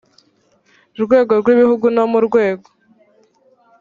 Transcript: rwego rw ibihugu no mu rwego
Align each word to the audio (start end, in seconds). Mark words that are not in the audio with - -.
rwego 1.03 1.33
rw 1.41 1.47
ibihugu 1.53 1.85
no 1.95 2.03
mu 2.11 2.19
rwego 2.27 2.67